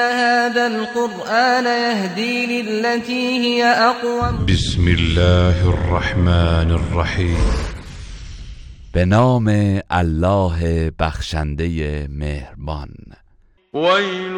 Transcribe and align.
هذا 0.00 0.66
القرآن 0.66 1.64
يهدي 1.64 2.62
للتي 2.62 3.38
هي 3.38 3.64
أقوم. 3.64 4.46
بسم 4.46 4.88
الله 4.88 5.68
الرحمن 5.68 6.70
الرحیم. 6.70 7.36
به 8.94 9.04
نام 9.04 9.48
الله 9.92 10.92
بخشنده 11.00 12.08
مهربان. 12.08 12.94
ويل 13.72 14.36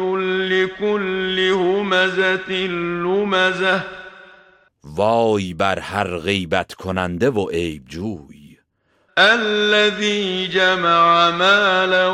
لكل 0.49 1.39
همزة 1.39 2.51
لمزة. 2.51 3.81
وای 4.97 5.53
بر 5.53 5.79
هر 5.79 6.17
غیبت 6.17 6.73
کننده 6.73 7.29
و 7.29 7.49
عیب 7.49 7.85
جوی. 7.87 8.57
الذي 9.17 10.47
جمع 10.47 11.31
مالا 11.31 12.09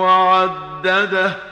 وعدده. 0.00 1.51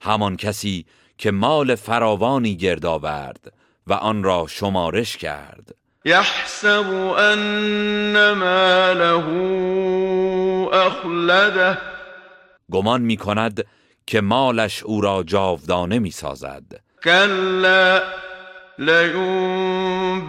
همان 0.00 0.36
کسی 0.36 0.86
که 1.18 1.30
مال 1.30 1.74
فراوانی 1.74 2.56
گرد 2.56 2.86
آورد 2.86 3.52
و 3.86 3.92
آن 3.92 4.22
را 4.22 4.46
شمارش 4.48 5.16
کرد. 5.16 5.74
يحسب 6.04 7.14
أن 7.18 8.32
ماله 8.32 9.24
أخلده 10.72 11.78
گمان 12.70 13.00
می 13.02 13.16
کند 13.16 13.66
که 14.06 14.20
مالش 14.20 14.82
او 14.82 15.00
را 15.00 15.22
جاودانه 15.22 15.98
می 15.98 16.10
سازد. 16.10 16.80
كلا 17.04 18.02
لينبذن 18.78 20.22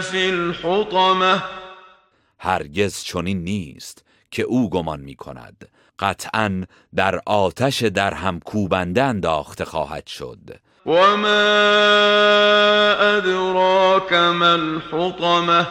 في 0.00 0.30
الحطمة 0.30 1.42
هرگز 2.38 3.02
چنین 3.02 3.44
نیست. 3.44 4.04
که 4.30 4.42
او 4.42 4.70
گمان 4.70 5.00
می 5.00 5.14
کند 5.14 5.68
قطعا 5.98 6.64
در 6.94 7.20
آتش 7.26 7.82
در 7.82 8.14
هم 8.14 8.40
کوبنده 8.40 9.02
انداخته 9.02 9.64
خواهد 9.64 10.06
شد. 10.06 10.38
أدراك 13.18 14.12
ما 14.12 14.52
الحطمة؟ 14.52 15.66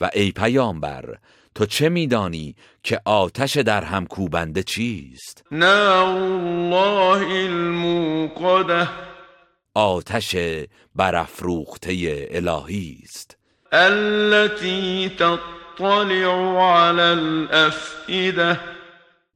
و 0.00 0.10
ای 0.14 0.32
پیامبر 0.32 1.18
تو 1.54 1.66
چه 1.66 1.88
میدانی 1.88 2.54
که 2.82 3.00
آتش 3.04 3.56
در 3.56 3.84
هم 3.84 4.06
کوبنده 4.06 4.62
چیست؟ 4.62 5.44
نار 5.50 6.06
الله 6.06 7.44
الموقده 7.44 8.88
آتش 9.74 10.36
برافروخته 10.94 12.28
الهی 12.30 12.98
است. 13.02 13.36
التي 13.72 15.08
تطلع 15.78 16.62
على 16.72 17.02
الأفئدة. 17.02 18.60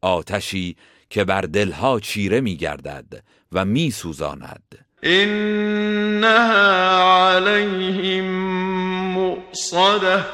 آتشی 0.02 0.76
که 1.10 1.24
بر 1.24 1.40
دلها 1.40 2.00
چیره 2.00 2.40
میگردد 2.40 3.22
و 3.52 3.64
میسوزاند. 3.64 4.86
إنها 5.04 6.26
عليهم 7.34 8.24
مؤصده 9.12 10.24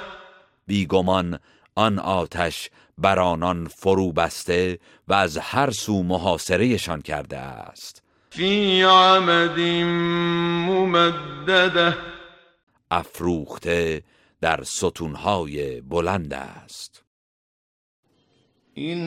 بیگمان 0.67 1.39
آن 1.75 1.99
آتش 1.99 2.71
بر 2.99 3.19
آنان 3.19 3.67
فرو 3.67 4.13
بسته 4.13 4.79
و 5.09 5.13
از 5.13 5.39
هر 5.39 5.71
سو 5.71 6.03
محاصرهشان 6.03 7.03
کرده 7.03 7.39
است. 7.39 8.03
في 8.31 8.83
عمد 8.83 9.61
ممدده. 10.69 11.97
افروخته 12.91 14.03
در 14.43 14.65
ستونهای 14.65 15.81
بلند 15.81 16.35
است. 16.35 17.05
هذا 18.77 19.03